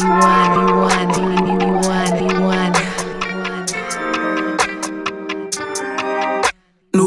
New 0.00 0.08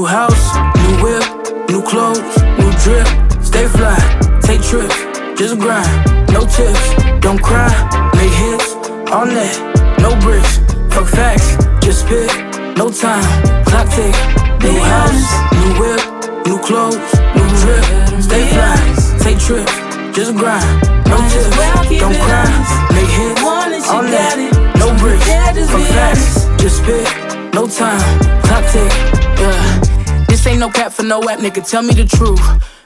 house, 0.06 0.54
new 0.78 1.02
whip, 1.02 1.24
new 1.70 1.82
clothes, 1.82 2.38
new 2.60 2.72
drip. 2.84 3.08
Stay 3.42 3.66
fly, 3.68 3.98
take 4.44 4.62
trips, 4.62 4.96
just 5.40 5.58
grind. 5.60 5.90
No 6.32 6.42
tips, 6.46 6.94
don't 7.20 7.42
cry, 7.42 7.72
make 8.14 8.32
hits 8.32 8.76
all 9.12 9.26
net, 9.26 9.58
no 10.00 10.16
bricks. 10.20 10.60
Fuck 10.94 11.08
facts, 11.08 11.58
just 11.84 12.02
spit, 12.02 12.30
no 12.78 12.92
time, 12.92 13.26
clock 13.66 13.90
tick. 13.90 14.14
New 14.62 14.78
house, 14.78 15.34
new 15.52 15.74
whip, 15.82 16.02
new 16.46 16.60
clothes, 16.60 17.14
new 17.34 17.50
drip. 17.58 17.86
Stay 18.22 18.46
fly, 18.54 18.78
take 19.20 19.40
trips, 19.40 19.74
just 20.16 20.36
grind. 20.36 20.94
No 21.34 21.40
tips, 21.40 22.00
don't 22.00 22.16
cry, 22.16 22.90
make 22.94 23.10
hits 23.10 23.90
all 23.90 24.04
net, 24.04 24.38
no 24.78 24.96
bricks. 24.98 25.26
Fuck 25.70 25.82
facts, 25.90 26.46
just 26.62 26.78
spit, 26.78 27.08
no 27.54 27.68
time, 27.68 28.00
top 28.44 28.64
tick. 28.72 28.92
Yeah. 29.40 30.26
This 30.28 30.46
ain't 30.48 30.60
no 30.60 30.70
cap 30.70 30.92
for 30.92 31.04
no 31.04 31.22
app, 31.30 31.40
nigga. 31.40 31.68
Tell 31.68 31.82
me 31.82 31.94
the 31.94 32.06
truth. 32.06 32.40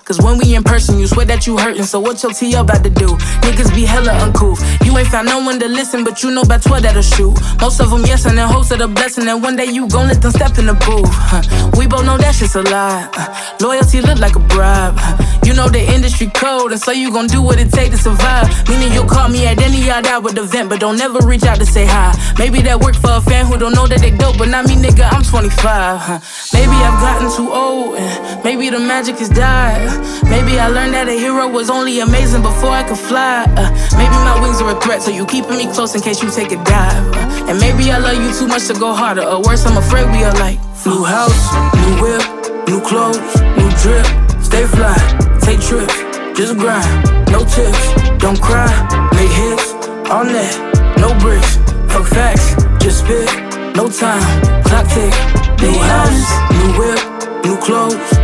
Cause 0.07 0.21
when 0.21 0.37
we 0.37 0.55
in 0.55 0.63
person, 0.63 0.97
you 0.99 1.05
swear 1.05 1.25
that 1.25 1.45
you 1.45 1.57
hurtin', 1.57 1.83
so 1.83 1.99
what 1.99 2.23
your 2.23 2.31
T 2.31 2.53
about 2.53 2.81
to 2.85 2.89
do? 2.89 3.07
Niggas 3.43 3.75
be 3.75 3.83
hella 3.83 4.13
uncouth. 4.23 4.63
You 4.85 4.97
ain't 4.97 5.09
found 5.09 5.27
no 5.27 5.39
one 5.43 5.59
to 5.59 5.67
listen, 5.67 6.05
but 6.05 6.23
you 6.23 6.31
know 6.31 6.43
about 6.43 6.61
12 6.63 6.83
that'll 6.83 7.01
shoot. 7.01 7.35
Most 7.59 7.81
of 7.81 7.89
them 7.89 8.05
yes, 8.05 8.25
and 8.25 8.37
then 8.37 8.47
hopes 8.47 8.71
of 8.71 8.79
the 8.79 8.87
blessing, 8.87 9.27
and 9.27 9.43
one 9.43 9.57
day 9.57 9.65
you 9.65 9.85
gon' 9.89 10.07
let 10.07 10.21
them 10.21 10.31
step 10.31 10.57
in 10.59 10.67
the 10.67 10.75
booth. 10.75 11.11
Huh. 11.11 11.43
We 11.77 11.87
both 11.87 12.05
know 12.05 12.17
that 12.17 12.35
shit's 12.35 12.55
a 12.55 12.61
lie. 12.61 13.09
Uh, 13.17 13.57
loyalty 13.59 13.99
look 13.99 14.17
like 14.19 14.37
a 14.37 14.39
bribe. 14.39 14.95
Uh, 14.97 15.17
you 15.43 15.53
know 15.53 15.67
the 15.67 15.83
industry 15.93 16.27
code, 16.27 16.71
and 16.71 16.79
so 16.79 16.91
you 16.93 17.11
gon' 17.11 17.27
do 17.27 17.41
what 17.41 17.59
it 17.59 17.69
take 17.73 17.91
to 17.91 17.97
survive. 17.97 18.47
Meaning 18.69 18.93
you'll 18.93 19.11
call 19.11 19.27
me 19.27 19.45
at 19.45 19.59
any 19.59 19.89
odd 19.91 20.07
hour 20.07 20.21
with 20.21 20.37
event, 20.37 20.69
but 20.69 20.79
don't 20.79 21.01
ever 21.01 21.19
reach 21.27 21.43
out 21.43 21.57
to 21.57 21.65
say 21.65 21.85
hi. 21.85 22.15
Maybe 22.39 22.61
that 22.61 22.79
work 22.79 22.95
for 22.95 23.11
a 23.11 23.21
fan 23.21 23.45
who 23.45 23.57
don't 23.57 23.73
know 23.73 23.87
that 23.87 23.99
they 23.99 24.11
dope, 24.11 24.37
but 24.37 24.47
not 24.47 24.67
me, 24.67 24.75
nigga. 24.75 25.11
I'm 25.11 25.23
25. 25.23 25.51
Huh. 25.99 26.19
Maybe 26.53 26.71
I've 26.71 26.99
gotten 27.03 27.27
too 27.35 27.51
old, 27.51 27.97
and 27.97 28.43
maybe 28.45 28.69
the 28.69 28.79
magic 28.79 29.17
has 29.19 29.27
died. 29.27 29.96
Maybe 30.29 30.59
I 30.59 30.67
learned 30.67 30.93
that 30.93 31.07
a 31.07 31.17
hero 31.17 31.47
was 31.47 31.69
only 31.69 31.99
amazing 31.99 32.41
before 32.41 32.71
I 32.71 32.83
could 32.83 32.97
fly. 32.97 33.45
Uh, 33.55 33.69
maybe 33.97 34.17
my 34.23 34.39
wings 34.41 34.61
are 34.61 34.69
a 34.75 34.79
threat, 34.81 35.01
so 35.01 35.11
you 35.11 35.25
keeping 35.25 35.57
me 35.57 35.65
close 35.71 35.95
in 35.95 36.01
case 36.01 36.21
you 36.21 36.29
take 36.29 36.51
a 36.51 36.59
dive. 36.63 37.05
Uh, 37.15 37.49
and 37.49 37.59
maybe 37.59 37.91
I 37.91 37.97
love 37.97 38.17
you 38.21 38.31
too 38.37 38.47
much 38.47 38.67
to 38.67 38.73
go 38.73 38.93
harder, 38.93 39.23
or 39.23 39.41
worse, 39.41 39.65
I'm 39.65 39.77
afraid 39.77 40.09
we 40.11 40.23
are 40.23 40.33
like 40.33 40.59
new 40.85 41.03
house, 41.03 41.53
new 41.79 41.93
whip, 42.01 42.23
new 42.67 42.81
clothes, 42.81 43.19
new 43.57 43.69
drip. 43.81 44.05
Stay 44.43 44.65
fly, 44.65 44.95
take 45.41 45.59
trips, 45.59 45.95
just 46.37 46.57
grind. 46.57 46.87
No 47.31 47.43
tips, 47.43 47.83
don't 48.17 48.39
cry, 48.41 48.71
make 49.11 49.29
hits 49.29 49.73
all 50.07 50.23
that, 50.23 50.55
no 50.97 51.11
bricks. 51.19 51.57
Fuck 51.91 52.07
facts, 52.07 52.55
just 52.81 52.99
spit, 53.03 53.27
no 53.75 53.89
time, 53.89 54.23
clock 54.63 54.87
tick. 54.87 55.11
New 55.59 55.75
house, 55.83 56.31
new 56.55 56.69
whip, 56.79 56.99
new 57.43 57.57
clothes, 57.59 58.16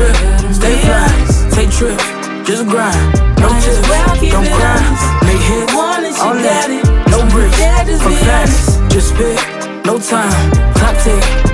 drip. 0.00 0.54
Stay 0.54 0.76
fly, 0.84 1.50
take 1.50 1.70
trips, 1.70 2.04
just 2.48 2.66
grind. 2.66 2.96
No 3.40 3.48
tips, 3.60 3.80
don't 4.30 4.46
cry, 4.46 4.80
make 5.26 5.42
hits 5.48 6.20
all 6.20 6.34
net, 6.34 6.68
no 7.10 7.26
bricks. 7.30 7.56
Fuck 8.02 8.12
facts, 8.24 8.78
just 8.92 9.10
spit, 9.10 9.38
no 9.84 9.98
time, 9.98 10.52
clock 10.74 10.96
tick. 11.02 11.49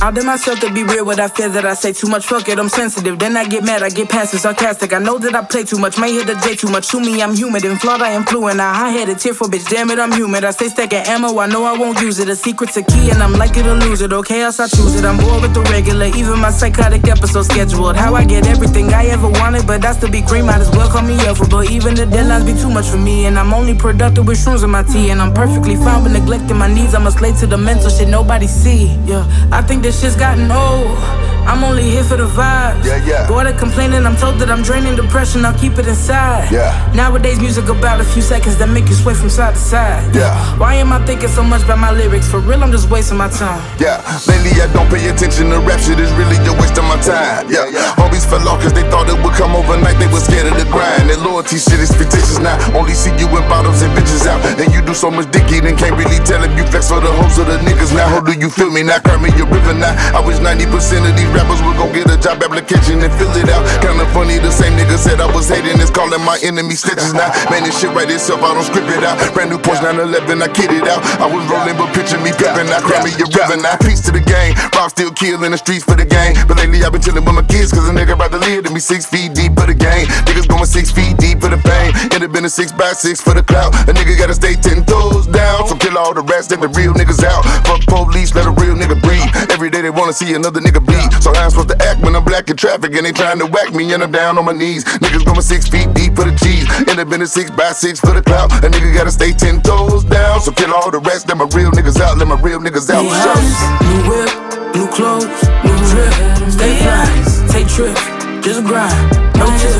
I 0.00 0.10
did 0.10 0.24
myself 0.24 0.60
to 0.60 0.72
be 0.72 0.82
real, 0.82 1.04
but 1.04 1.20
I 1.20 1.28
fear 1.28 1.48
that 1.50 1.64
I 1.64 1.74
say 1.74 1.92
too 1.92 2.08
much. 2.08 2.26
Fuck 2.26 2.48
it, 2.48 2.58
I'm 2.58 2.68
sensitive. 2.68 3.18
Then 3.18 3.36
I 3.36 3.44
get 3.46 3.64
mad, 3.64 3.82
I 3.82 3.88
get 3.88 4.08
passive, 4.08 4.40
sarcastic. 4.40 4.92
I 4.92 4.98
know 4.98 5.18
that 5.18 5.34
I 5.34 5.44
play 5.44 5.64
too 5.64 5.78
much, 5.78 5.98
may 5.98 6.12
hit 6.12 6.26
the 6.26 6.34
J 6.34 6.56
too 6.56 6.68
much. 6.68 6.88
To 6.88 7.00
me, 7.00 7.22
I'm 7.22 7.34
humid 7.34 7.64
and 7.64 7.80
flawed, 7.80 8.02
I 8.02 8.10
am 8.10 8.24
fluent. 8.24 8.60
I 8.60 8.74
high 8.74 8.90
headed, 8.90 9.18
tearful, 9.18 9.48
bitch. 9.48 9.68
Damn 9.68 9.90
it, 9.90 9.98
I'm 9.98 10.12
humid. 10.12 10.44
I 10.44 10.50
say 10.50 10.68
stacking 10.68 11.04
ammo, 11.06 11.38
I 11.38 11.46
know 11.46 11.64
I 11.64 11.76
won't 11.76 12.00
use 12.00 12.18
it. 12.18 12.28
A 12.28 12.36
secret's 12.36 12.76
a 12.76 12.82
key, 12.82 13.10
and 13.10 13.22
I'm 13.22 13.34
likely 13.34 13.62
to 13.62 13.74
lose 13.74 14.00
it. 14.00 14.12
Okay, 14.12 14.42
else 14.42 14.58
I 14.60 14.66
choose 14.66 14.96
it. 14.96 15.04
I'm 15.04 15.18
bored 15.18 15.42
with 15.42 15.54
the 15.54 15.62
regular, 15.70 16.06
even 16.06 16.38
my 16.38 16.50
psychotic 16.50 17.06
episode 17.06 17.44
scheduled. 17.44 17.96
How 17.96 18.14
I 18.14 18.24
get 18.24 18.46
everything 18.46 18.92
I 18.92 19.06
ever 19.06 19.28
wanted, 19.28 19.66
but 19.66 19.82
that's 19.82 19.98
to 19.98 20.10
be 20.10 20.22
cream. 20.22 20.46
Might 20.46 20.60
as 20.60 20.70
well 20.70 20.90
call 20.90 21.02
me 21.02 21.14
Alpha, 21.26 21.46
but 21.48 21.70
even 21.70 21.94
the 21.94 22.06
deadlines 22.06 22.46
be 22.46 22.54
too 22.54 22.70
much 22.70 22.88
for 22.88 22.98
me. 22.98 23.26
And 23.26 23.38
I'm 23.38 23.52
only 23.54 23.74
productive 23.74 24.26
with 24.26 24.38
shrooms 24.38 24.64
in 24.64 24.70
my 24.70 24.82
tea, 24.82 25.10
and 25.10 25.20
I'm 25.20 25.32
perfectly 25.32 25.76
fine 25.76 26.02
with 26.02 26.12
neglecting 26.12 26.56
my 26.56 26.66
needs. 26.72 26.94
I'm 26.94 27.06
a 27.06 27.10
slave 27.12 27.38
to 27.38 27.46
the 27.46 27.58
mental 27.58 27.90
shit 27.90 28.08
nobody 28.08 28.46
see. 28.46 28.86
Yeah, 29.06 29.24
I 29.52 29.62
think 29.62 29.81
this 29.82 30.00
shit's 30.00 30.16
gotten 30.16 30.50
old. 30.50 30.98
I'm 31.42 31.64
only 31.64 31.82
here 31.82 32.04
for 32.04 32.16
the 32.16 32.30
vibes. 32.30 32.86
Yeah, 32.86 33.02
yeah. 33.04 33.26
Of 33.26 33.58
complaining, 33.58 34.06
I'm 34.06 34.14
told 34.14 34.38
that 34.38 34.48
I'm 34.48 34.62
draining 34.62 34.94
depression, 34.94 35.44
I'll 35.44 35.58
keep 35.58 35.74
it 35.76 35.88
inside. 35.88 36.52
Yeah. 36.52 36.70
Nowadays, 36.94 37.40
music 37.40 37.68
about 37.68 38.00
a 38.00 38.04
few 38.04 38.22
seconds 38.22 38.56
that 38.58 38.68
make 38.70 38.86
you 38.86 38.94
sway 38.94 39.14
from 39.14 39.28
side 39.28 39.54
to 39.54 39.60
side. 39.60 40.14
Yeah. 40.14 40.30
Why 40.56 40.74
am 40.78 40.92
I 40.92 41.04
thinking 41.04 41.28
so 41.28 41.42
much 41.42 41.64
about 41.64 41.80
my 41.82 41.90
lyrics? 41.90 42.30
For 42.30 42.38
real, 42.38 42.62
I'm 42.62 42.70
just 42.70 42.88
wasting 42.88 43.18
my 43.18 43.28
time. 43.28 43.58
Yeah, 43.82 43.98
lately 44.30 44.54
I 44.62 44.70
don't 44.70 44.86
pay 44.86 45.02
attention 45.10 45.50
to 45.50 45.58
rap 45.66 45.82
shit, 45.82 45.98
it's 45.98 46.14
really 46.14 46.38
a 46.46 46.54
waste 46.62 46.78
of 46.78 46.86
my 46.86 46.94
time. 47.02 47.50
Yeah, 47.50 47.66
homies 47.98 48.22
fell 48.22 48.46
off 48.46 48.62
cause 48.62 48.72
they 48.72 48.86
thought 48.86 49.10
it 49.10 49.18
would 49.18 49.34
come 49.34 49.58
overnight, 49.58 49.98
they 49.98 50.06
were 50.06 50.22
scared 50.22 50.46
of 50.46 50.54
the 50.54 50.66
grind. 50.70 51.10
That 51.10 51.18
loyalty 51.26 51.58
shit 51.58 51.82
is 51.82 51.90
fictitious 51.90 52.21
now. 52.42 52.58
Only 52.76 52.92
see 52.92 53.14
you 53.16 53.30
in 53.30 53.44
bottles 53.48 53.80
and 53.80 53.90
bitches 53.96 54.26
out. 54.26 54.42
And 54.58 54.68
you 54.74 54.82
do 54.82 54.92
so 54.92 55.10
much 55.10 55.30
dicky, 55.30 55.62
then 55.62 55.78
can't 55.78 55.96
really 55.96 56.18
tell 56.26 56.42
if 56.42 56.52
you 56.58 56.66
flex 56.66 56.90
for 56.90 57.00
the 57.00 57.10
hoes 57.10 57.38
or 57.38 57.46
the 57.46 57.58
niggas 57.62 57.94
now. 57.94 58.10
How 58.10 58.20
do 58.20 58.34
you 58.34 58.50
feel 58.50 58.70
me 58.70 58.82
now? 58.82 58.98
Cry 58.98 59.16
me 59.16 59.30
a 59.38 59.46
river 59.46 59.74
now. 59.74 59.94
I 60.12 60.20
wish 60.20 60.42
90% 60.42 60.66
of 61.06 61.14
these 61.14 61.30
rappers 61.30 61.62
would 61.62 61.78
go 61.78 61.86
get 61.94 62.10
a 62.10 62.18
job 62.18 62.42
application 62.42 63.00
and 63.00 63.12
fill 63.14 63.32
it 63.38 63.48
out. 63.48 63.62
Kinda 63.80 64.04
funny, 64.10 64.42
the 64.42 64.50
same 64.50 64.74
nigga 64.74 64.98
said 64.98 65.22
I 65.22 65.30
was 65.30 65.48
hating, 65.48 65.78
is 65.78 65.90
calling 65.90 66.20
my 66.26 66.36
enemy 66.42 66.74
stitches 66.74 67.14
now. 67.14 67.30
Man, 67.48 67.62
this 67.62 67.78
shit 67.78 67.94
right 67.94 68.10
itself, 68.10 68.42
I 68.42 68.52
don't 68.52 68.66
script 68.66 68.90
it 68.90 69.06
out. 69.06 69.16
Brand 69.32 69.50
new 69.54 69.58
Porsche 69.62 69.86
911, 69.86 70.42
I 70.42 70.48
kid 70.50 70.74
it 70.74 70.86
out. 70.90 71.00
I 71.22 71.26
was 71.30 71.46
rolling, 71.46 71.78
but 71.78 71.94
picture 71.94 72.18
me 72.18 72.34
pimping. 72.34 72.68
I 72.68 72.82
cry 72.82 73.00
me 73.06 73.14
a 73.14 73.26
river 73.30 73.58
now. 73.62 73.78
Peace 73.78 74.02
to 74.08 74.12
the 74.12 74.20
game. 74.20 74.58
Rob 74.74 74.90
still 74.90 75.12
kill 75.12 75.44
in 75.44 75.52
the 75.52 75.58
streets 75.58 75.84
for 75.84 75.94
the 75.94 76.04
game. 76.04 76.34
But 76.48 76.58
lately 76.58 76.82
I've 76.82 76.90
been 76.90 77.02
chilling 77.02 77.24
with 77.24 77.34
my 77.34 77.46
kids, 77.46 77.70
cause 77.70 77.86
a 77.88 77.92
nigga 77.92 78.18
about 78.18 78.32
to 78.32 78.38
live 78.38 78.64
to 78.66 78.70
me 78.72 78.80
six 78.80 79.06
feet 79.06 79.34
deep 79.34 79.54
for 79.54 79.66
the 79.66 79.74
game. 79.78 80.06
Niggas 80.26 80.48
going 80.48 80.66
six 80.66 80.90
feet 80.90 81.16
deep 81.18 81.40
for 81.40 81.48
the 81.48 81.60
pain. 81.62 81.94
End 82.10 82.24
up 82.24 82.31
in 82.36 82.44
a 82.44 82.50
six 82.50 82.72
by 82.72 82.92
six 82.92 83.20
for 83.20 83.34
the 83.34 83.42
clout. 83.42 83.74
A 83.88 83.92
nigga 83.92 84.16
gotta 84.18 84.34
stay 84.34 84.54
ten 84.54 84.84
toes 84.84 85.26
down. 85.26 85.66
So 85.68 85.76
kill 85.76 85.98
all 85.98 86.14
the 86.14 86.22
rest, 86.22 86.50
let 86.50 86.60
the 86.60 86.68
real 86.68 86.92
niggas 86.94 87.22
out. 87.24 87.42
Fuck 87.66 87.82
police, 87.86 88.34
let 88.34 88.46
a 88.46 88.50
real 88.50 88.74
nigga 88.74 89.00
breathe. 89.00 89.28
Every 89.50 89.70
day 89.70 89.82
they 89.82 89.90
wanna 89.90 90.12
see 90.12 90.34
another 90.34 90.60
nigga 90.60 90.84
bleed. 90.84 91.12
So 91.22 91.32
how 91.34 91.44
I'm 91.44 91.50
supposed 91.50 91.70
to 91.70 91.78
act 91.84 92.00
when 92.00 92.14
I'm 92.14 92.24
black 92.24 92.50
in 92.50 92.56
traffic 92.56 92.94
and 92.94 93.06
they 93.06 93.12
trying 93.12 93.38
to 93.38 93.46
whack 93.46 93.74
me 93.74 93.92
and 93.92 94.02
I'm 94.02 94.12
down 94.12 94.38
on 94.38 94.44
my 94.44 94.52
knees. 94.52 94.84
Niggas 94.84 95.24
going 95.24 95.42
six 95.42 95.68
feet 95.68 95.92
deep 95.94 96.14
for 96.16 96.24
the 96.24 96.34
cheese. 96.36 96.66
End 96.88 96.98
up 97.00 97.12
in 97.12 97.22
a 97.22 97.26
six 97.26 97.50
by 97.50 97.72
six 97.72 98.00
for 98.00 98.12
the 98.12 98.22
clout. 98.22 98.52
A 98.64 98.68
nigga 98.68 98.94
gotta 98.94 99.10
stay 99.10 99.32
ten 99.32 99.60
toes 99.62 100.04
down. 100.04 100.40
So 100.40 100.52
kill 100.52 100.72
all 100.74 100.90
the 100.90 101.00
rest, 101.00 101.28
let 101.28 101.36
my 101.36 101.48
real 101.54 101.70
niggas 101.70 102.00
out. 102.00 102.18
Let 102.18 102.28
my 102.28 102.40
real 102.40 102.60
niggas 102.60 102.88
out. 102.90 103.02
New 103.02 103.10
house, 103.10 103.60
new 103.82 104.00
whip, 104.08 104.30
new 104.74 104.88
clothes, 104.88 105.42
new 105.64 105.76
drip. 105.90 106.12
Stay 106.52 106.76
fly, 106.82 107.06
take 107.50 107.68
trips, 107.68 108.02
just 108.44 108.64
grind. 108.64 108.94
No 109.36 109.46
tips, 109.58 109.78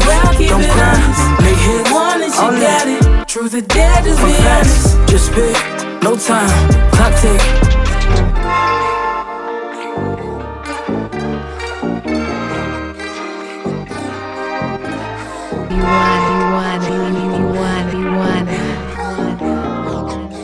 don't 0.48 0.66
cry, 0.74 0.98
make 1.40 1.56
hits 1.56 1.91
all 2.38 2.52
net. 2.52 3.28
Truth 3.28 3.54
or 3.54 3.60
dare, 3.60 4.02
just 4.02 4.18
Fuck 4.18 4.28
be 4.28 4.34
honest. 4.48 4.96
facts, 4.96 5.10
just 5.10 5.26
spit, 5.26 6.02
no 6.02 6.16
time, 6.16 6.48
clock 6.92 7.14
tick. 7.20 7.40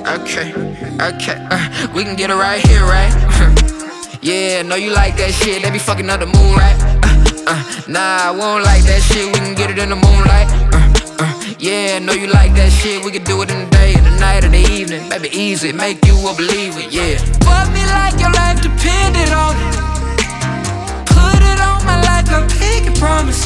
Okay, 0.09 0.53
okay, 1.01 1.47
uh, 1.51 1.89
we 1.95 2.05
can 2.05 2.17
get 2.17 2.31
it 2.31 2.35
right 2.35 2.65
here, 2.67 2.83
right? 2.83 3.13
yeah, 4.23 4.63
know 4.63 4.77
you 4.77 4.93
like 4.93 5.17
that 5.17 5.33
shit. 5.33 5.63
They 5.63 5.71
be 5.71 5.79
fucking 5.79 6.09
up 6.09 6.21
the 6.21 6.27
moon, 6.27 6.55
right? 6.55 6.77
Uh, 7.03 7.53
uh, 7.53 7.83
nah, 7.89 8.33
we 8.33 8.41
don't 8.41 8.63
like 8.63 8.85
that 8.85 9.03
shit. 9.03 9.27
We 9.27 9.39
can 9.39 9.55
get 9.55 9.71
it 9.71 9.79
in 9.79 9.91
the 9.91 9.97
moonlight. 9.97 10.78
Yeah, 11.59 11.99
know 11.99 12.13
you 12.13 12.29
like 12.29 12.55
that 12.55 12.71
shit. 12.71 13.05
We 13.05 13.11
can 13.11 13.25
do 13.25 13.43
it 13.43 13.51
in 13.51 13.59
the 13.59 13.71
day, 13.75 13.91
in 13.99 14.05
the 14.05 14.15
night, 14.23 14.45
or 14.45 14.49
the 14.49 14.63
evening. 14.63 15.09
Baby, 15.11 15.27
easy, 15.35 15.73
make 15.73 15.99
you 16.07 16.15
a 16.23 16.31
believer, 16.31 16.87
yeah. 16.87 17.19
Fuck 17.43 17.75
me 17.75 17.83
like 17.99 18.15
your 18.23 18.31
life 18.31 18.63
depended 18.63 19.35
on 19.35 19.59
it. 19.59 19.75
Put 21.11 21.43
it 21.43 21.59
on 21.59 21.83
my 21.83 21.99
like 22.07 22.31
a 22.31 22.47
pinky 22.47 22.95
promise. 22.95 23.43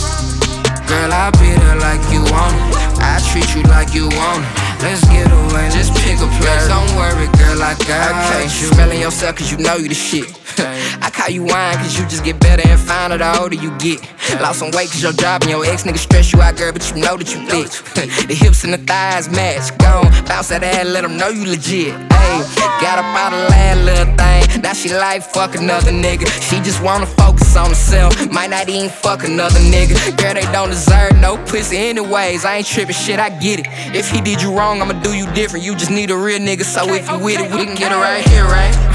Girl, 0.85 1.09
I'll 1.09 1.33
be 1.41 1.57
there 1.57 1.81
like 1.81 2.05
you 2.13 2.21
want 2.29 2.53
it. 2.77 3.01
I 3.01 3.17
treat 3.33 3.49
you 3.57 3.65
like 3.73 3.97
you 3.97 4.13
want 4.13 4.45
it. 4.45 4.85
Let's 4.85 5.01
get 5.09 5.33
away, 5.33 5.73
just 5.73 5.97
pick 6.05 6.21
a 6.21 6.29
place. 6.37 6.69
Don't 6.69 6.93
worry, 7.01 7.33
girl, 7.41 7.65
I 7.65 7.73
got 7.89 8.45
you. 8.45 8.77
Smelling 8.77 9.01
yourself 9.01 9.37
cause 9.37 9.51
you 9.51 9.57
know 9.57 9.77
you 9.77 9.89
the 9.89 9.97
shit. 9.97 10.42
I 10.59 11.11
call 11.13 11.29
you 11.31 11.45
wine 11.45 11.77
cause 11.77 11.99
you 11.99 12.05
just 12.07 12.25
get 12.25 12.39
better 12.41 12.67
and 12.67 12.81
finer 12.81 13.19
the 13.19 13.41
older 13.41 13.55
you 13.55 13.71
get. 13.79 14.01
Lost 14.41 14.59
some 14.61 14.71
weight 14.73 14.91
cause 14.91 15.03
your 15.03 15.13
job 15.13 15.43
and 15.43 15.51
your 15.51 15.65
ex 15.65 15.85
nigga 15.85 15.99
stress 15.99 16.33
you 16.33 16.41
out, 16.41 16.57
girl, 16.57 16.73
but 16.73 16.89
you 16.91 17.01
know 17.01 17.17
that 17.17 17.33
you 17.33 17.41
thick. 17.47 17.71
the 18.29 18.35
hips 18.35 18.65
and 18.65 18.73
the 18.73 18.79
thighs 18.79 19.31
match. 19.31 19.77
Gone, 19.79 20.11
bounce 20.27 20.49
that 20.49 20.63
ass, 20.63 20.87
let 20.87 21.03
them 21.03 21.17
know 21.17 21.29
you 21.29 21.47
legit. 21.47 21.95
Ayy, 21.95 22.57
got 22.81 22.99
up 22.99 23.05
out 23.17 23.33
of 23.33 23.49
last 23.51 23.81
little 23.85 24.17
thing. 24.17 24.63
Now 24.63 24.73
she 24.75 24.93
like 24.93 25.23
fuck 25.23 25.55
another 25.55 25.91
nigga. 25.91 26.27
She 26.49 26.61
just 26.61 26.83
wanna 26.83 27.07
focus 27.07 27.57
on 27.57 27.71
herself. 27.71 28.15
Might 28.31 28.51
not 28.51 28.69
even 28.69 28.91
fuck 28.91 29.25
another 29.25 29.61
nigga. 29.61 30.17
Girl, 30.19 30.35
they 30.35 30.47
don't 30.53 30.71
deserve 30.71 31.17
no 31.21 31.37
pussy 31.47 31.77
anyways. 31.77 32.45
I 32.45 32.57
ain't 32.57 32.67
tripping 32.67 32.95
shit, 32.95 33.19
I 33.19 33.31
get 33.31 33.61
it. 33.61 33.67
If 33.95 34.11
he 34.11 34.21
did 34.21 34.43
you 34.43 34.57
wrong, 34.57 34.83
I'ma 34.83 35.01
do 35.03 35.15
you 35.15 35.31
different. 35.33 35.65
You 35.65 35.75
just 35.75 35.91
need 35.91 36.11
a 36.11 36.17
real 36.17 36.39
nigga, 36.39 36.65
so 36.65 36.93
if 36.93 37.09
you 37.11 37.19
with 37.19 37.41
it, 37.41 37.51
we 37.51 37.65
can 37.65 37.75
get 37.75 37.93
it 37.93 37.97
right 37.97 38.27
here, 38.29 38.45
right? 38.45 38.92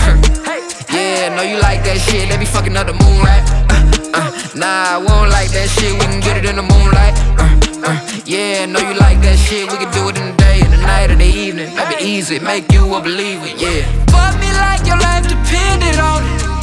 Yeah, 1.07 1.35
know 1.35 1.43
you 1.43 1.59
like 1.59 1.83
that 1.83 1.99
shit. 1.99 2.29
They 2.29 2.37
be 2.37 2.45
fucking 2.45 2.75
up 2.75 2.87
the 2.87 2.93
moon, 2.93 3.19
right? 3.23 3.43
Uh, 3.71 4.19
uh, 4.19 4.29
nah, 4.55 4.95
I 4.95 4.97
won't 4.97 5.31
like 5.31 5.51
that 5.51 5.69
shit. 5.69 5.93
We 5.93 6.05
can 6.11 6.19
get 6.19 6.35
it 6.37 6.45
in 6.45 6.55
the 6.55 6.67
moonlight. 6.67 7.15
Uh, 7.39 7.47
uh, 7.87 7.97
yeah, 8.25 8.65
know 8.65 8.79
you 8.79 8.95
like 8.99 9.21
that 9.21 9.37
shit. 9.39 9.71
We 9.71 9.77
can 9.77 9.91
do 9.91 10.09
it 10.09 10.17
in 10.17 10.31
the 10.31 10.37
day, 10.37 10.59
in 10.59 10.71
the 10.71 10.77
night, 10.77 11.11
or 11.11 11.15
the 11.15 11.25
evening. 11.25 11.73
Maybe 11.75 12.03
easy, 12.03 12.39
make 12.39 12.71
you 12.71 12.83
a 12.95 12.99
believer, 13.01 13.47
yeah. 13.47 13.87
Fuck 14.11 14.35
me 14.39 14.49
like 14.63 14.83
your 14.85 14.99
life 14.99 15.27
depended 15.27 15.99
on 15.99 16.23
it. 16.23 16.56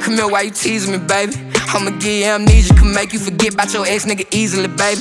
Come 0.00 0.14
here 0.14 0.28
while 0.28 0.44
you 0.44 0.50
teasing 0.50 0.92
me, 0.92 0.98
baby. 1.06 1.34
I'ma 1.72 1.90
give 1.98 2.04
you 2.04 2.24
amnesia, 2.24 2.74
can 2.74 2.92
make 2.92 3.12
you 3.12 3.18
forget 3.18 3.54
about 3.54 3.72
your 3.72 3.86
ex 3.86 4.04
nigga 4.04 4.26
easily, 4.34 4.68
baby. 4.68 5.00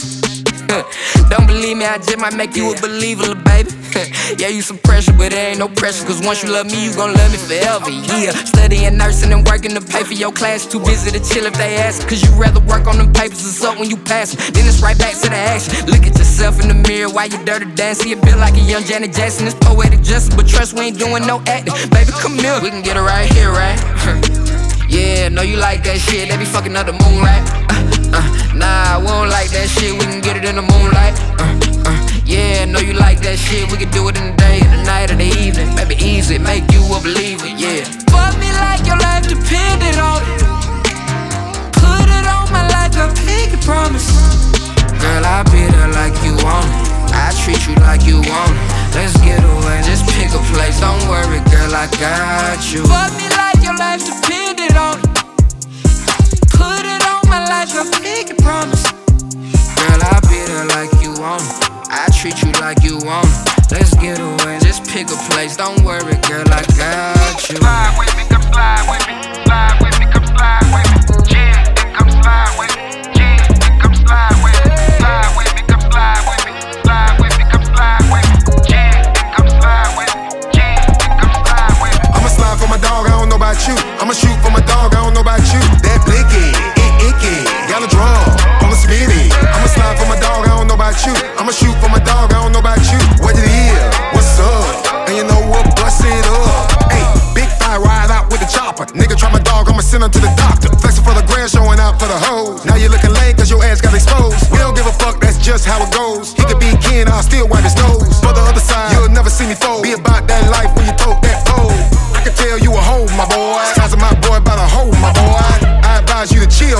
Don't 1.29 1.47
believe 1.47 1.77
me, 1.77 1.85
I 1.85 1.97
just 1.97 2.19
might 2.19 2.35
make 2.35 2.55
you 2.55 2.73
a 2.73 2.79
believer, 2.79 3.33
baby. 3.33 3.71
yeah, 4.37 4.49
you 4.49 4.61
some 4.61 4.77
pressure, 4.77 5.11
but 5.13 5.31
there 5.31 5.49
ain't 5.49 5.59
no 5.59 5.67
pressure. 5.67 6.05
Cause 6.05 6.21
once 6.23 6.43
you 6.43 6.49
love 6.49 6.67
me, 6.67 6.85
you 6.85 6.93
gon' 6.93 7.13
love 7.13 7.31
me 7.31 7.37
forever. 7.37 7.89
Yeah, 7.89 8.31
studying 8.45 8.97
nursing 8.97 9.33
and 9.33 9.45
working 9.47 9.73
to 9.73 9.81
pay 9.81 10.03
for 10.03 10.13
your 10.13 10.31
class. 10.31 10.65
Too 10.67 10.79
busy 10.79 11.09
to 11.11 11.19
chill 11.19 11.45
if 11.45 11.53
they 11.53 11.77
ask. 11.77 12.07
Cause 12.07 12.21
you 12.21 12.29
rather 12.35 12.59
work 12.61 12.85
on 12.85 12.97
them 12.97 13.11
papers 13.13 13.41
or 13.41 13.53
something 13.55 13.81
when 13.81 13.89
you 13.89 13.97
pass. 13.97 14.35
Then 14.51 14.67
it's 14.67 14.81
right 14.81 14.97
back 14.97 15.15
to 15.15 15.29
the 15.29 15.35
action. 15.37 15.87
Look 15.87 16.05
at 16.05 16.17
yourself 16.17 16.61
in 16.61 16.67
the 16.67 16.77
mirror 16.87 17.09
while 17.09 17.27
you 17.27 17.43
dirty 17.45 17.65
dance. 17.73 17.99
See 17.99 18.13
a 18.13 18.17
bit 18.17 18.37
like 18.37 18.53
a 18.53 18.61
young 18.61 18.83
Janet 18.83 19.13
Jackson. 19.13 19.47
It's 19.47 19.55
poetic 19.55 20.01
justice, 20.01 20.35
but 20.35 20.47
trust 20.47 20.73
we 20.73 20.81
ain't 20.81 20.99
doing 20.99 21.25
no 21.25 21.41
acting. 21.47 21.73
Baby, 21.89 22.11
come 22.21 22.37
here. 22.37 22.59
We 22.61 22.69
can 22.69 22.83
get 22.83 22.95
it 22.95 23.01
right 23.01 23.31
here, 23.33 23.49
right? 23.49 23.79
yeah, 24.89 25.29
know 25.29 25.41
you 25.41 25.57
like 25.57 25.83
that 25.83 26.01
shit. 26.01 26.29
They 26.29 26.37
be 26.37 26.45
fucking 26.45 26.75
up 26.75 26.87
the 26.87 26.93
moon, 26.93 27.21
right? 27.21 27.45
Uh, 27.69 28.17
uh, 28.17 28.25
nah, 28.57 28.97
I 28.97 28.97
won't 28.97 29.29
like 29.29 29.53
that 29.53 29.69
shit. 29.69 29.93
We 29.93 30.03
can 30.09 30.19
get 30.19 30.35
it 30.35 30.43
in 30.43 30.57
the 30.57 30.65
moonlight. 30.65 31.13
Uh, 31.37 31.53
yeah, 32.25 32.65
know 32.65 32.81
you 32.81 32.93
like 32.93 33.21
that 33.21 33.37
shit. 33.37 33.69
We 33.71 33.77
can 33.77 33.89
do 33.93 34.09
it 34.09 34.17
in 34.17 34.33
the 34.33 34.37
day, 34.37 34.59
in 34.59 34.69
the 34.73 34.83
night, 34.83 35.13
or 35.13 35.15
the 35.15 35.29
evening. 35.29 35.69
Maybe 35.77 35.95
easy, 36.01 36.41
make 36.41 36.65
you 36.73 36.81
a 36.89 36.97
believer, 36.99 37.47
yeah. 37.47 37.85
Fuck 38.09 38.33
me 38.41 38.49
like 38.57 38.81
your 38.89 38.97
life 38.97 39.29
depended 39.29 40.01
on 40.01 40.25
it. 40.25 40.41
Put 41.77 42.09
it 42.09 42.25
on 42.25 42.49
my 42.49 42.65
like 42.73 42.97
a 42.97 43.13
pinky 43.13 43.61
promise. 43.61 44.09
Girl, 44.97 45.23
I'll 45.23 45.45
be 45.53 45.69
there 45.69 45.93
like 45.93 46.17
you 46.25 46.33
want 46.41 46.65
it. 46.65 47.13
I 47.13 47.29
treat 47.45 47.61
you 47.69 47.77
like 47.85 48.05
you 48.09 48.25
want 48.25 48.57
it. 48.57 48.69
Let's 48.97 49.13
get 49.21 49.37
away, 49.37 49.85
just 49.85 50.05
pick 50.09 50.33
a 50.33 50.41
place. 50.49 50.81
Don't 50.81 50.97
worry, 51.05 51.39
girl, 51.53 51.73
I 51.77 51.85
got 52.01 52.61
you. 52.73 52.81
Fuck 52.89 53.13
me 53.17 53.29
like 53.37 53.48
your 53.69 53.77
life 53.77 54.03
depended 54.03 54.75
on 54.75 54.97
it. 54.97 55.05
Put 56.57 56.81
it 56.85 57.01
on 57.05 57.21
my 57.29 57.45
like 57.49 57.69
a 57.69 58.35
promise. 58.41 58.83
Girl, 59.77 60.01
I'll 60.09 60.21
be 60.21 60.41
there 60.49 60.65
like 60.73 60.91
you 61.01 61.13
want 61.21 61.43
it. 61.43 61.69
I 61.91 62.09
treat 62.17 62.41
you 62.41 62.51
like 62.61 62.83
you 62.83 62.97
want 63.05 63.27
it. 63.29 63.71
Let's 63.71 63.93
get 63.95 64.19
away, 64.19 64.57
just 64.59 64.89
pick 64.89 65.07
a 65.07 65.17
place. 65.29 65.55
Don't 65.57 65.83
worry, 65.83 66.17
girl, 66.27 66.45
I 66.49 66.65
got 66.77 67.49
you. 67.49 67.57
Slide 67.57 67.95
with 67.99 68.17
me, 68.17 68.23
come 68.29 68.41
slide 68.41 68.85
with 68.89 69.05
me. 69.07 69.43
Slide 69.45 69.77
with 69.81 69.85
me, 69.85 69.88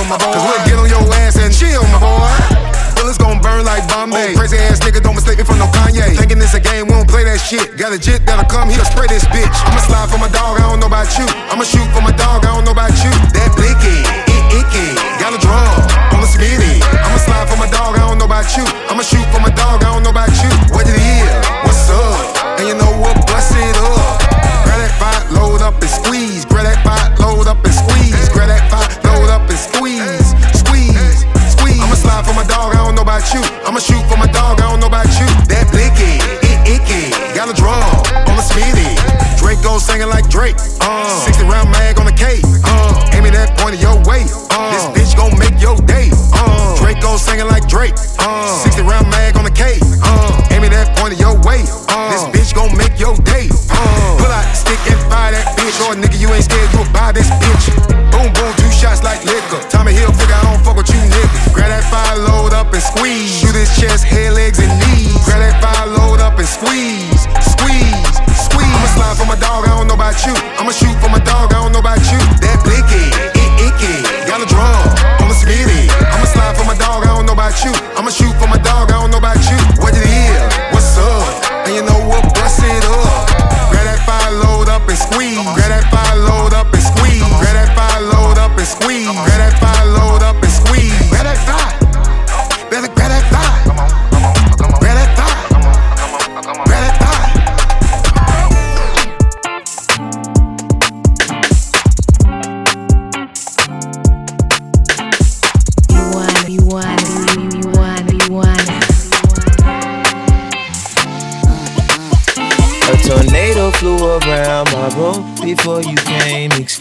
my 0.10 0.18
boy. 0.18 0.34
Cause 0.34 0.42
we'll 0.42 0.66
get 0.66 0.78
on 0.82 0.90
your 0.90 1.06
ass 1.22 1.38
and 1.38 1.54
chill, 1.54 1.86
my 1.94 2.02
boy. 2.02 2.34
Bullets 2.98 3.22
gon' 3.22 3.38
burn 3.40 3.62
like 3.64 3.86
Bombay. 3.86 4.34
Oh. 4.34 4.42
Crazy 4.42 4.58
ass 4.58 4.82
nigga, 4.82 5.00
don't 5.00 5.14
mistake 5.14 5.38
me 5.38 5.46
for 5.46 5.56
no 5.56 5.70
Kanye. 5.70 6.18
Thinking 6.18 6.42
it's 6.42 6.58
a 6.58 6.60
game, 6.60 6.90
we 6.90 6.98
don't 6.98 7.08
play 7.08 7.24
that 7.30 7.38
shit. 7.38 7.78
Got 7.78 7.94
a 7.94 8.00
jit 8.02 8.26
that'll 8.26 8.50
come 8.50 8.74
here, 8.74 8.82
spray 8.90 9.06
this 9.06 9.24
bitch. 9.30 9.54
I'ma 9.70 9.80
slide 9.86 10.10
for 10.10 10.18
my 10.18 10.28
dog, 10.34 10.58
I 10.58 10.66
don't 10.66 10.82
know 10.82 10.90
about 10.90 11.14
you. 11.14 11.30
I'ma 11.54 11.64
shoot 11.64 11.86
for 11.94 12.02
my 12.02 12.12
dog, 12.18 12.42
I 12.42 12.58
don't 12.58 12.66
know 12.66 12.74
about 12.74 12.92
you. 13.06 13.14
That 13.38 13.54
blicky, 13.54 14.02
it 14.34 14.44
icky, 14.66 14.98
got 15.22 15.38
a 15.38 15.40
drum 15.40 15.78
on 16.18 16.26
the 16.26 16.30
speedy. 16.30 16.82
I'ma 17.06 17.22
slide 17.22 17.46
for 17.46 17.62
my 17.62 17.70
dog, 17.70 17.94
I 17.94 18.10
don't 18.10 18.18
know 18.18 18.26
about 18.26 18.50
you. 18.58 18.66
I'ma 18.90 19.06
shoot 19.06 19.24
for 19.30 19.40
my 19.40 19.54
dog, 19.54 19.86
I 19.86 19.94
don't 19.94 20.02
know 20.02 20.12
about 20.12 20.34
you. 20.42 20.50
What 20.74 20.90
it 20.90 20.98
is, 20.98 21.30
what's 21.62 21.86
up? 21.94 22.58
And 22.58 22.66
you 22.66 22.74
know 22.74 22.98
what, 22.98 23.14
bust 23.30 23.54
it 23.54 23.78
up. 23.78 24.26
Grab 24.66 24.82
that 24.82 24.94
fight, 24.98 25.24
load 25.38 25.62
up 25.62 25.78
and 25.78 25.92
squeeze. 25.94 26.50
Grab 26.50 26.66
that 26.66 26.82
fight, 26.82 27.14
load 27.22 27.46
up 27.46 27.62
and 27.62 27.72
squeeze. 27.78 27.89
You. 33.34 33.42
I'ma 33.64 33.80
shoot 33.80 34.09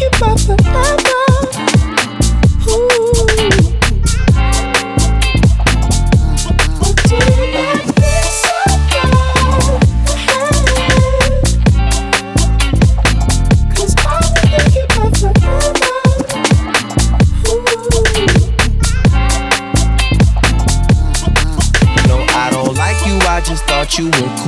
You 0.00 0.08
I 23.38 23.40
just 23.40 23.64
thought 23.66 23.96
you 23.96 24.06
were 24.06 24.36
cool 24.42 24.47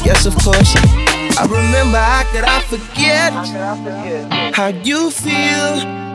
Yes, 0.05 0.25
of 0.25 0.35
course. 0.43 0.75
I 1.37 1.45
remember, 1.45 1.97
how 1.97 2.23
could 2.31 2.43
I 2.43 2.59
forget 2.63 3.31
how 4.53 4.67
you 4.67 5.09
feel? 5.09 6.08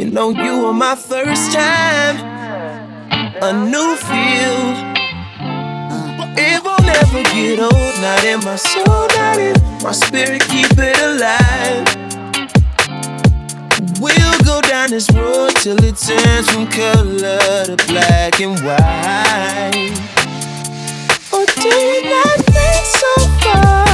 You 0.00 0.10
know, 0.10 0.30
you 0.30 0.64
were 0.64 0.72
my 0.72 0.94
first 0.94 1.52
time, 1.52 2.16
a 3.42 3.52
new 3.52 3.96
field. 3.96 4.76
It 6.38 6.64
will 6.64 6.82
never 6.86 7.22
get 7.34 7.60
old, 7.60 8.00
not 8.00 8.24
in 8.24 8.40
my 8.40 8.56
soul, 8.56 9.08
not 9.08 9.38
in 9.38 9.52
my 9.82 9.92
spirit, 9.92 10.40
keep 10.48 10.72
it 10.78 10.98
alive. 11.02 11.84
We'll 14.00 14.38
go 14.42 14.62
down 14.62 14.88
this 14.88 15.10
road 15.10 15.54
till 15.56 15.76
it 15.84 15.98
turns 15.98 16.50
from 16.50 16.66
color 16.68 17.66
to 17.66 17.76
black 17.86 18.40
and 18.40 18.58
white. 18.60 19.92
Or 21.30 21.44
do 21.44 21.68
you 21.68 22.24
think 22.48 22.86
so 22.86 23.28
far 23.42 23.89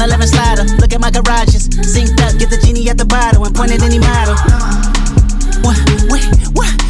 911 0.00 0.28
slider. 0.28 0.64
Look 0.80 0.94
at 0.94 1.00
my 1.02 1.10
garages, 1.10 1.68
synced 1.68 2.16
up, 2.24 2.32
get 2.38 2.48
the 2.48 2.56
genie 2.56 2.88
at 2.88 2.96
the 2.96 3.04
bottle 3.04 3.44
and 3.44 3.54
point 3.54 3.70
at 3.70 3.82
any 3.82 3.98
model. 3.98 4.32
What, 5.60 5.76
what, 6.08 6.24
what? 6.56 6.89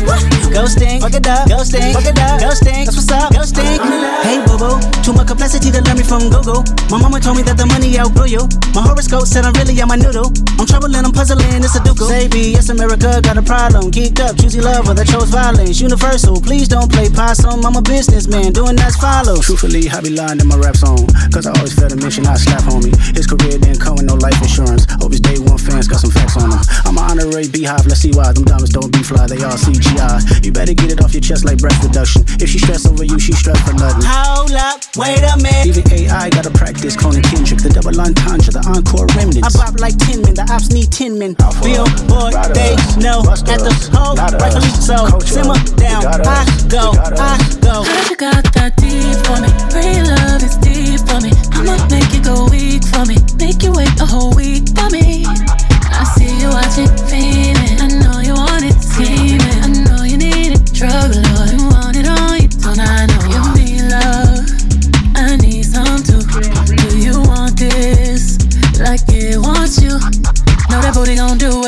Ghosting, 0.00 1.00
fuck 1.00 1.14
it 1.14 1.26
up, 1.26 1.46
ghosting, 1.46 1.92
fuck 1.92 2.04
it 2.04 2.18
up, 2.18 2.40
ghosting, 2.40 2.84
that's 2.84 2.96
what's 2.96 3.12
up, 3.12 3.32
ghosting. 3.32 3.78
Hey 4.24 4.42
boo, 4.44 4.58
too 5.04 5.12
much 5.12 5.28
complexity 5.28 5.70
to 5.70 5.80
learn 5.82 5.96
me 5.96 6.02
from 6.02 6.26
Google. 6.28 6.64
My 6.90 6.98
mama 6.98 7.20
told 7.20 7.36
me 7.36 7.42
that 7.44 7.56
the 7.56 7.66
money 7.66 7.98
outgrew 7.98 8.26
you. 8.26 8.42
My 8.74 8.82
horoscope 8.82 9.26
said 9.30 9.44
I'm 9.44 9.54
really 9.54 9.78
on 9.80 9.88
my 9.88 9.96
noodle. 9.96 10.32
I'm 10.58 10.66
troubling, 10.66 11.04
I'm 11.04 11.12
puzzling, 11.12 11.62
it's 11.62 11.76
a 11.76 11.80
duke. 11.84 12.02
Say 12.02 12.28
B, 12.28 12.52
yes 12.52 12.68
America 12.68 13.20
got 13.22 13.38
a 13.38 13.42
problem. 13.42 13.92
Geeked 13.94 14.18
up, 14.20 14.36
choosy 14.40 14.60
lover 14.60 14.94
that 14.94 15.06
chose 15.06 15.30
violence. 15.30 15.80
Universal, 15.80 16.40
please 16.40 16.66
don't 16.66 16.90
play 16.90 17.08
possum. 17.08 17.64
I'm 17.64 17.76
a 17.76 17.82
businessman, 17.82 18.52
doing 18.52 18.78
as 18.80 18.96
follows. 18.96 19.46
Truthfully, 19.46 19.88
I 19.88 20.00
be 20.00 20.10
lying 20.10 20.40
in 20.40 20.48
my 20.48 20.56
rap 20.56 20.76
song. 20.76 21.06
Cause 21.30 21.46
I 21.46 21.54
always 21.54 21.76
felt 21.78 21.92
a 21.92 21.98
mission, 22.00 22.26
I 22.26 22.34
slap 22.34 22.66
homie. 22.66 22.94
His 23.14 23.26
career 23.30 23.58
didn't 23.58 23.78
come 23.78 23.96
with 24.00 24.08
no 24.08 24.18
life 24.18 24.40
insurance. 24.42 24.88
Hope 24.98 25.12
his 25.12 25.20
day 25.20 25.38
one 25.38 25.58
fans 25.58 25.86
got 25.86 26.00
some 26.00 26.10
facts 26.10 26.36
on 26.36 26.50
him. 26.50 26.62
I'm 26.84 26.98
an 26.98 27.06
honorary 27.06 27.46
beehive, 27.46 27.86
let's 27.86 28.02
see 28.02 28.10
why. 28.10 28.32
Them 28.32 28.44
diamonds 28.44 28.74
don't 28.74 28.90
be 28.90 29.02
fly, 29.02 29.26
they 29.30 29.40
all 29.46 29.56
CGI. 29.90 30.44
You 30.44 30.52
better 30.52 30.74
get 30.74 30.92
it 30.92 31.02
off 31.02 31.12
your 31.12 31.20
chest 31.20 31.44
like 31.44 31.58
breath 31.58 31.82
reduction. 31.82 32.22
If 32.40 32.50
she 32.50 32.58
stress 32.58 32.86
over 32.86 33.04
you, 33.04 33.18
she 33.18 33.32
stress 33.32 33.60
for 33.66 33.74
nothing. 33.74 34.02
Hold 34.06 34.52
up, 34.52 34.80
wait 34.96 35.22
a 35.22 35.36
minute. 35.36 35.66
Even 35.66 35.84
AI 35.92 36.30
gotta 36.30 36.50
practice 36.50 36.96
cloning 36.96 37.24
Kendrick, 37.24 37.60
the 37.60 37.70
double 37.70 37.98
entendre, 38.00 38.52
the 38.52 38.62
encore 38.66 39.06
remnants. 39.16 39.56
I 39.56 39.58
bop 39.58 39.80
like 39.80 39.96
10 39.98 40.22
men, 40.22 40.34
the 40.34 40.46
ops 40.50 40.70
need 40.70 40.90
10 40.92 41.18
men. 41.18 41.34
Billboard, 41.62 42.34
they 42.54 42.74
know 43.00 43.22
at 43.26 43.60
the 43.60 43.72
hole, 43.92 44.16
rightfully 44.16 44.70
so. 44.78 45.06
Simmer 45.26 45.58
down, 45.76 46.06
I 46.06 46.44
go, 46.68 46.94
I 46.96 47.36
go. 47.60 47.82
Heard 47.84 48.10
you 48.10 48.16
got 48.16 48.44
that 48.54 48.76
deep 48.76 49.18
for 49.26 49.38
me. 49.42 49.50
Real 49.74 50.06
love 50.06 50.42
is 50.42 50.56
deep 50.58 51.00
for 51.06 51.20
me. 51.20 51.32
I'ma 51.54 51.76
make 51.90 52.10
you 52.12 52.22
go 52.22 52.46
weak 52.50 52.84
for 52.86 53.04
me. 53.06 53.16
Make 53.38 53.62
you 53.62 53.72
wait 53.72 53.92
a 54.00 54.06
whole 54.06 54.34
week 54.34 54.68
for 54.76 54.88
me. 54.90 54.99
That 71.10 71.16
gon' 71.16 71.38
do 71.38 71.59